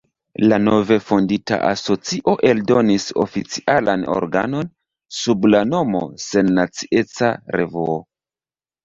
La 0.51 0.57
nove 0.67 0.95
fondita 1.07 1.57
asocio 1.67 2.33
eldonis 2.51 3.05
oficialan 3.23 4.05
organon, 4.13 4.71
sub 5.19 5.45
la 5.55 5.61
nomo 5.75 6.03
"Sennacieca 6.25 7.31
Revuo". 7.59 7.99